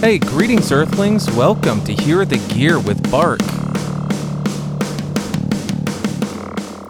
Hey, 0.00 0.18
greetings, 0.18 0.70
Earthlings. 0.70 1.28
Welcome 1.30 1.82
to 1.84 1.92
Hear 1.94 2.26
the 2.26 2.36
Gear 2.54 2.78
with 2.78 3.10
Bark. 3.10 3.40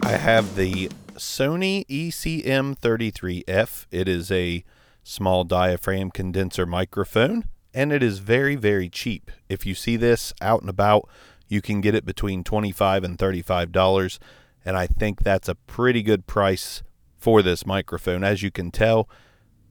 I 0.04 0.16
have 0.16 0.56
the 0.56 0.88
Sony 1.14 1.84
E 1.88 2.10
ECM33F. 2.10 3.86
It 3.92 4.08
is 4.08 4.32
a 4.32 4.64
small 5.04 5.44
diaphragm 5.44 6.10
condenser 6.10 6.66
microphone, 6.66 7.44
and 7.72 7.92
it 7.92 8.02
is 8.02 8.18
very, 8.18 8.56
very 8.56 8.88
cheap. 8.88 9.30
If 9.48 9.64
you 9.64 9.76
see 9.76 9.96
this 9.96 10.34
out 10.40 10.62
and 10.62 10.68
about, 10.68 11.08
you 11.46 11.62
can 11.62 11.80
get 11.80 11.94
it 11.94 12.04
between 12.04 12.42
25 12.42 13.04
and 13.04 13.16
$35, 13.16 14.18
and 14.64 14.76
I 14.76 14.88
think 14.88 15.22
that's 15.22 15.48
a 15.48 15.54
pretty 15.54 16.02
good 16.02 16.26
price 16.26 16.82
for 17.16 17.40
this 17.40 17.64
microphone. 17.64 18.24
As 18.24 18.42
you 18.42 18.50
can 18.50 18.72
tell, 18.72 19.08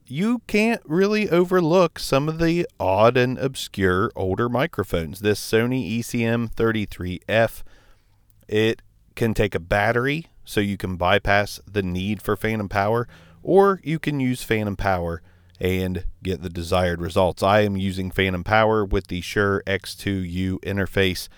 you 0.08 0.40
can't 0.46 0.82
really 0.84 1.28
overlook 1.30 1.98
some 1.98 2.28
of 2.28 2.38
the 2.38 2.66
odd 2.78 3.16
and 3.16 3.38
obscure 3.38 4.10
older 4.14 4.48
microphones. 4.48 5.20
This 5.20 5.40
Sony 5.40 5.82
E 5.82 6.02
ECM33F, 6.02 7.62
it 8.48 8.82
can 9.14 9.34
take 9.34 9.54
a 9.54 9.60
battery 9.60 10.26
so 10.44 10.60
you 10.60 10.76
can 10.76 10.96
bypass 10.96 11.60
the 11.70 11.82
need 11.82 12.22
for 12.22 12.36
phantom 12.36 12.68
power, 12.68 13.08
or 13.42 13.80
you 13.82 13.98
can 13.98 14.20
use 14.20 14.42
phantom 14.42 14.76
power 14.76 15.22
and 15.58 16.04
get 16.22 16.42
the 16.42 16.50
desired 16.50 17.00
results. 17.00 17.42
I 17.42 17.60
am 17.60 17.76
using 17.76 18.10
phantom 18.10 18.44
power 18.44 18.84
with 18.84 19.08
the 19.08 19.20
Shure 19.20 19.62
X2U 19.66 20.60
interface, 20.60 21.28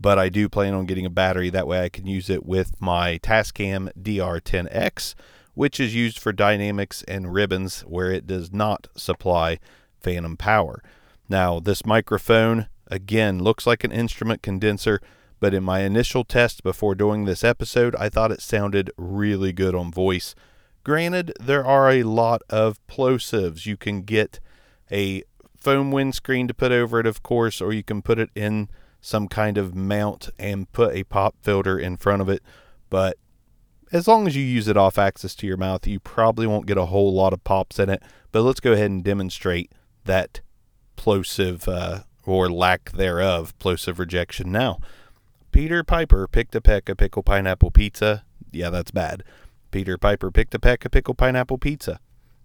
but 0.00 0.18
I 0.18 0.28
do 0.28 0.48
plan 0.48 0.74
on 0.74 0.86
getting 0.86 1.06
a 1.06 1.10
battery. 1.10 1.48
That 1.50 1.66
way 1.66 1.82
I 1.82 1.88
can 1.88 2.06
use 2.06 2.28
it 2.28 2.44
with 2.44 2.80
my 2.80 3.18
Tascam 3.18 3.90
DR10X, 4.00 5.14
which 5.58 5.80
is 5.80 5.92
used 5.92 6.20
for 6.20 6.32
dynamics 6.32 7.02
and 7.08 7.34
ribbons 7.34 7.80
where 7.80 8.12
it 8.12 8.28
does 8.28 8.52
not 8.52 8.86
supply 8.94 9.58
phantom 10.00 10.36
power. 10.36 10.80
Now, 11.28 11.58
this 11.58 11.84
microphone, 11.84 12.68
again, 12.86 13.40
looks 13.40 13.66
like 13.66 13.82
an 13.82 13.90
instrument 13.90 14.40
condenser, 14.40 15.00
but 15.40 15.52
in 15.52 15.64
my 15.64 15.80
initial 15.80 16.22
test 16.22 16.62
before 16.62 16.94
doing 16.94 17.24
this 17.24 17.42
episode, 17.42 17.96
I 17.96 18.08
thought 18.08 18.30
it 18.30 18.40
sounded 18.40 18.92
really 18.96 19.52
good 19.52 19.74
on 19.74 19.90
voice. 19.90 20.36
Granted, 20.84 21.32
there 21.40 21.66
are 21.66 21.90
a 21.90 22.04
lot 22.04 22.42
of 22.48 22.78
plosives. 22.86 23.66
You 23.66 23.76
can 23.76 24.02
get 24.02 24.38
a 24.92 25.24
foam 25.56 25.90
windscreen 25.90 26.46
to 26.46 26.54
put 26.54 26.70
over 26.70 27.00
it, 27.00 27.06
of 27.06 27.24
course, 27.24 27.60
or 27.60 27.72
you 27.72 27.82
can 27.82 28.00
put 28.00 28.20
it 28.20 28.30
in 28.36 28.68
some 29.00 29.26
kind 29.26 29.58
of 29.58 29.74
mount 29.74 30.30
and 30.38 30.70
put 30.70 30.94
a 30.94 31.02
pop 31.02 31.34
filter 31.42 31.76
in 31.76 31.96
front 31.96 32.22
of 32.22 32.28
it. 32.28 32.44
But 32.90 33.16
as 33.92 34.08
long 34.08 34.26
as 34.26 34.36
you 34.36 34.42
use 34.42 34.68
it 34.68 34.76
off 34.76 34.98
axis 34.98 35.34
to 35.36 35.46
your 35.46 35.56
mouth, 35.56 35.86
you 35.86 36.00
probably 36.00 36.46
won't 36.46 36.66
get 36.66 36.78
a 36.78 36.86
whole 36.86 37.12
lot 37.12 37.32
of 37.32 37.44
pops 37.44 37.78
in 37.78 37.88
it. 37.88 38.02
But 38.32 38.42
let's 38.42 38.60
go 38.60 38.72
ahead 38.72 38.90
and 38.90 39.02
demonstrate 39.02 39.72
that 40.04 40.40
plosive 40.96 41.68
uh, 41.68 42.00
or 42.24 42.50
lack 42.50 42.92
thereof 42.92 43.58
plosive 43.58 43.98
rejection 43.98 44.52
now. 44.52 44.78
Peter 45.52 45.82
Piper 45.82 46.26
picked 46.28 46.54
a 46.54 46.60
peck 46.60 46.88
of 46.88 46.98
pickle 46.98 47.22
pineapple 47.22 47.70
pizza. 47.70 48.24
Yeah, 48.52 48.70
that's 48.70 48.90
bad. 48.90 49.24
Peter 49.70 49.96
Piper 49.96 50.30
picked 50.30 50.54
a 50.54 50.58
peck 50.58 50.84
of 50.84 50.92
pickle 50.92 51.14
pineapple 51.14 51.58
pizza. 51.58 52.00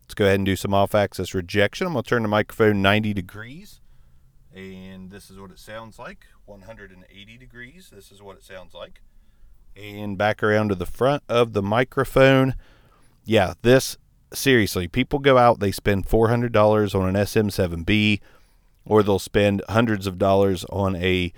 Let's 0.05 0.13
go 0.13 0.25
ahead 0.25 0.39
and 0.39 0.45
do 0.45 0.55
some 0.55 0.73
off 0.73 0.95
axis 0.95 1.33
rejection. 1.33 1.87
I'm 1.87 1.93
going 1.93 2.03
to 2.03 2.09
turn 2.09 2.21
the 2.23 2.27
microphone 2.27 2.81
90 2.81 3.13
degrees. 3.13 3.81
And 4.53 5.09
this 5.09 5.29
is 5.29 5.39
what 5.39 5.51
it 5.51 5.59
sounds 5.59 5.97
like 5.97 6.27
180 6.45 7.37
degrees. 7.37 7.89
This 7.93 8.11
is 8.11 8.21
what 8.21 8.37
it 8.37 8.43
sounds 8.43 8.73
like. 8.73 9.01
And 9.75 10.17
back 10.17 10.43
around 10.43 10.69
to 10.69 10.75
the 10.75 10.85
front 10.85 11.23
of 11.27 11.53
the 11.53 11.61
microphone. 11.61 12.55
Yeah, 13.25 13.53
this 13.61 13.97
seriously, 14.33 14.87
people 14.87 15.19
go 15.19 15.37
out, 15.37 15.59
they 15.59 15.71
spend 15.71 16.07
$400 16.07 16.95
on 16.95 17.07
an 17.07 17.15
SM7B, 17.15 18.19
or 18.85 19.03
they'll 19.03 19.19
spend 19.19 19.61
hundreds 19.69 20.07
of 20.07 20.17
dollars 20.17 20.65
on 20.65 20.95
a 20.97 21.31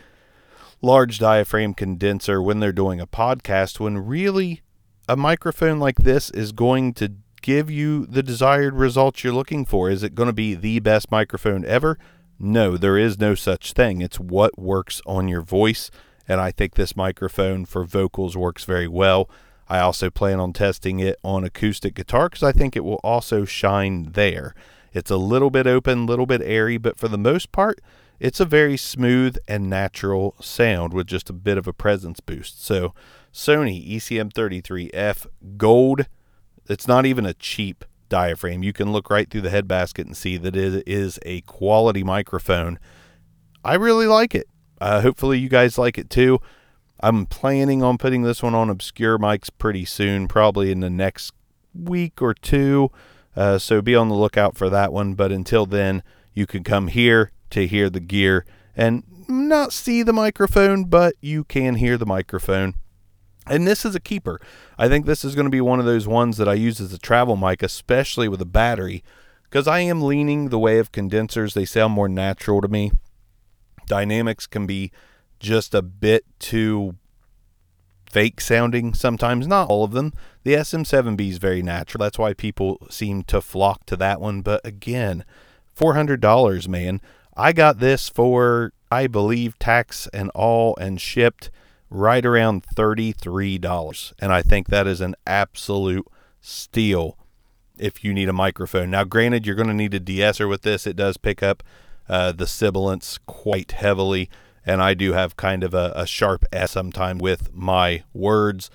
large 0.82 1.20
diaphragm 1.20 1.74
condenser 1.74 2.42
when 2.42 2.60
they're 2.60 2.72
doing 2.72 3.00
a 3.00 3.08
podcast, 3.08 3.80
when 3.80 3.98
really 3.98 4.62
a 5.08 5.16
microphone 5.16 5.80
like 5.80 5.98
this 5.98 6.30
is 6.32 6.52
going 6.52 6.94
to 6.94 7.14
give 7.42 7.70
you 7.70 8.06
the 8.08 8.24
desired 8.24 8.74
results 8.74 9.24
you're 9.24 9.34
looking 9.34 9.66
for. 9.66 9.90
Is 9.90 10.04
it 10.04 10.16
going 10.16 10.28
to 10.28 10.34
be 10.34 10.56
the 10.56 10.80
best 10.80 11.12
microphone 11.12 11.64
ever? 11.66 11.98
No, 12.40 12.76
there 12.76 12.98
is 12.98 13.20
no 13.20 13.36
such 13.36 13.74
thing. 13.74 14.02
It's 14.02 14.20
what 14.20 14.58
works 14.58 15.02
on 15.06 15.28
your 15.28 15.42
voice. 15.42 15.92
And 16.28 16.42
I 16.42 16.52
think 16.52 16.76
this 16.76 16.96
microphone 16.96 17.66
for 17.66 17.84
vocals 17.84 18.36
works 18.36 18.64
very 18.64 18.88
well. 18.88 19.30
I 19.68 19.80
also 19.80 20.10
plan 20.10 20.40
on 20.40 20.54
testing 20.54 21.00
it 21.00 21.18
on 21.24 21.44
acoustic 21.44 21.96
guitar 21.96 22.30
because 22.30 22.44
I 22.44 22.52
think 22.52 22.76
it 22.76 22.84
will 22.84 23.00
also 23.04 23.46
shine 23.46 24.12
there. 24.12 24.54
It's 24.94 25.12
a 25.12 25.18
little 25.18 25.50
bit 25.50 25.68
open, 25.68 26.00
a 26.00 26.06
little 26.06 26.26
bit 26.26 26.42
airy, 26.42 26.78
but 26.78 26.98
for 26.98 27.08
the 27.08 27.18
most 27.18 27.52
part, 27.52 27.82
it's 28.20 28.40
a 28.40 28.46
very 28.46 28.78
smooth 28.78 29.38
and 29.48 29.70
natural 29.70 30.36
sound 30.40 30.94
with 30.94 31.08
just 31.08 31.30
a 31.30 31.34
bit 31.34 31.58
of 31.58 31.68
a 31.68 31.74
presence 31.74 32.20
boost. 32.20 32.64
So, 32.64 32.94
Sony 33.34 33.74
E 33.84 33.98
ECM33F 33.98 35.28
Gold, 35.58 36.08
it's 36.70 36.88
not 36.88 37.06
even 37.06 37.26
a 37.26 37.34
cheap 37.34 37.84
diaphragm. 38.08 38.64
You 38.64 38.72
can 38.72 38.94
look 38.94 39.10
right 39.10 39.30
through 39.30 39.42
the 39.42 39.50
head 39.50 39.68
basket 39.68 40.06
and 40.06 40.16
see 40.16 40.38
that 40.38 40.56
it 40.56 40.88
is 40.88 41.20
a 41.24 41.42
quality 41.42 42.04
microphone. 42.04 42.80
I 43.66 43.74
really 43.74 44.08
like 44.08 44.34
it. 44.34 44.48
Uh, 44.80 45.02
hopefully, 45.02 45.40
you 45.40 45.50
guys 45.50 45.78
like 45.78 45.98
it 45.98 46.10
too. 46.10 46.40
I'm 47.00 47.26
planning 47.26 47.84
on 47.84 47.98
putting 47.98 48.24
this 48.24 48.42
one 48.42 48.56
on 48.56 48.70
obscure 48.70 49.18
mics 49.18 49.50
pretty 49.58 49.86
soon, 49.86 50.28
probably 50.28 50.72
in 50.72 50.80
the 50.80 50.90
next 50.90 51.34
week 51.74 52.22
or 52.22 52.34
two. 52.34 52.90
Uh, 53.36 53.58
so 53.58 53.82
be 53.82 53.96
on 53.96 54.10
the 54.10 54.16
lookout 54.16 54.58
for 54.58 54.70
that 54.70 54.94
one. 54.94 55.14
But 55.14 55.32
until 55.32 55.66
then, 55.66 56.04
you 56.34 56.46
can 56.46 56.64
come 56.64 56.88
here 56.88 57.32
to 57.52 57.68
hear 57.68 57.90
the 57.90 58.00
gear 58.00 58.46
and 58.76 59.04
not 59.28 59.74
see 59.74 60.04
the 60.04 60.14
microphone, 60.14 60.86
but 60.86 61.16
you 61.22 61.44
can 61.44 61.76
hear 61.76 61.98
the 61.98 62.06
microphone. 62.06 62.76
And 63.48 63.68
this 63.68 63.86
is 63.86 63.94
a 63.94 64.00
keeper. 64.00 64.40
I 64.78 64.88
think 64.88 65.06
this 65.06 65.24
is 65.24 65.36
going 65.36 65.46
to 65.46 65.52
be 65.52 65.62
one 65.62 65.80
of 65.80 65.86
those 65.86 66.08
ones 66.08 66.38
that 66.38 66.50
I 66.50 66.54
use 66.54 66.80
as 66.80 66.94
a 66.94 66.98
travel 66.98 67.36
mic, 67.36 67.62
especially 67.62 68.28
with 68.28 68.42
a 68.42 68.46
battery, 68.46 69.04
because 69.44 69.68
I 69.68 69.80
am 69.82 70.02
leaning 70.02 70.50
the 70.50 70.60
way 70.60 70.80
of 70.80 70.92
condensers. 70.92 71.54
They 71.54 71.66
sound 71.66 71.94
more 71.94 72.10
natural 72.10 72.62
to 72.62 72.68
me. 72.68 72.92
Dynamics 73.88 74.48
can 74.48 74.66
be 74.66 74.92
just 75.40 75.74
a 75.74 75.82
bit 75.82 76.26
too 76.40 76.96
fake 78.10 78.40
sounding 78.40 78.94
sometimes, 78.94 79.46
not 79.46 79.70
all 79.70 79.84
of 79.84 79.92
them. 79.92 80.14
The 80.44 80.54
SM7B 80.54 81.30
is 81.32 81.38
very 81.38 81.62
natural. 81.62 82.02
That's 82.02 82.18
why 82.18 82.34
people 82.34 82.88
seem 82.90 83.24
to 83.24 83.42
flock 83.42 83.86
to 83.88 83.98
that 83.98 84.22
one. 84.22 84.42
But 84.42 84.66
again, 84.66 85.26
$400, 85.78 86.68
man. 86.68 87.02
I 87.36 87.52
got 87.52 87.80
this 87.80 88.08
for, 88.08 88.72
I 88.90 89.08
believe, 89.08 89.60
tax 89.60 90.08
and 90.14 90.30
all 90.34 90.78
and 90.78 91.02
shipped 91.02 91.52
right 91.90 92.26
around 92.26 92.64
$33. 92.64 94.14
And 94.20 94.32
I 94.32 94.42
think 94.42 94.68
that 94.68 94.88
is 94.88 95.02
an 95.02 95.16
absolute 95.28 96.08
steal 96.40 97.18
if 97.78 98.04
you 98.04 98.14
need 98.14 98.30
a 98.30 98.34
microphone. 98.34 98.92
Now, 98.92 99.04
granted, 99.04 99.46
you're 99.46 99.56
going 99.56 99.68
to 99.68 99.74
need 99.74 99.94
a 99.94 100.00
de-esser 100.00 100.48
with 100.48 100.62
this. 100.62 100.88
It 100.88 100.96
does 100.96 101.18
pick 101.18 101.44
up 101.44 101.64
uh, 102.08 102.32
the 102.32 102.48
sibilance 102.48 103.20
quite 103.26 103.74
heavily. 103.74 104.30
And 104.66 104.82
I 104.82 104.94
do 104.94 105.14
have 105.14 105.38
kind 105.38 105.64
of 105.64 105.74
a, 105.74 105.94
a 105.96 106.08
sharp 106.08 106.46
S 106.52 106.72
sometime 106.72 107.18
with 107.18 107.54
my 107.54 108.04
words. 108.14 108.70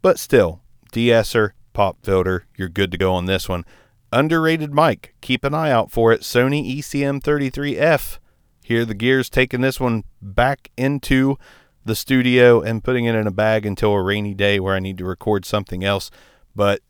But 0.00 0.18
still, 0.18 0.62
de-esser, 0.92 1.54
pop 1.72 1.98
filter, 2.02 2.46
you're 2.56 2.68
good 2.68 2.90
to 2.92 2.98
go 2.98 3.12
on 3.14 3.26
this 3.26 3.48
one. 3.48 3.64
Underrated 4.12 4.74
mic. 4.74 5.14
Keep 5.20 5.44
an 5.44 5.54
eye 5.54 5.70
out 5.70 5.90
for 5.90 6.12
it. 6.12 6.20
Sony 6.20 6.64
E 6.64 6.80
ECM33F. 6.80 8.18
Here, 8.64 8.84
the 8.84 8.94
gears 8.94 9.28
taking 9.28 9.62
this 9.62 9.80
one 9.80 10.04
back 10.20 10.70
into 10.76 11.36
the 11.84 11.96
studio 11.96 12.60
and 12.60 12.84
putting 12.84 13.06
it 13.06 13.14
in 13.14 13.26
a 13.26 13.32
bag 13.32 13.66
until 13.66 13.92
a 13.92 14.02
rainy 14.02 14.34
day 14.34 14.60
where 14.60 14.74
I 14.74 14.80
need 14.80 14.98
to 14.98 15.04
record 15.04 15.44
something 15.44 15.82
else. 15.82 16.10
But 16.54 16.80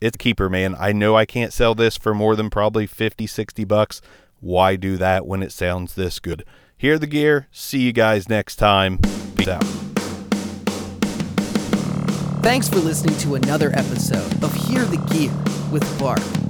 it's 0.00 0.16
keeper, 0.16 0.50
man. 0.50 0.74
I 0.78 0.92
know 0.92 1.16
I 1.16 1.24
can't 1.24 1.52
sell 1.52 1.74
this 1.74 1.96
for 1.96 2.14
more 2.14 2.36
than 2.36 2.50
probably 2.50 2.86
50, 2.86 3.26
60 3.26 3.64
bucks. 3.64 4.02
Why 4.42 4.74
do 4.74 4.96
that 4.96 5.24
when 5.24 5.40
it 5.40 5.52
sounds 5.52 5.94
this 5.94 6.18
good? 6.18 6.44
Hear 6.76 6.98
the 6.98 7.06
gear. 7.06 7.46
See 7.52 7.82
you 7.82 7.92
guys 7.92 8.28
next 8.28 8.56
time. 8.56 8.98
Peace 9.36 9.46
out. 9.46 9.62
Thanks 12.42 12.68
for 12.68 12.80
listening 12.80 13.16
to 13.18 13.36
another 13.36 13.70
episode 13.70 14.42
of 14.42 14.52
Hear 14.66 14.84
the 14.84 14.96
Gear 15.14 15.30
with 15.70 15.98
Bark. 16.00 16.41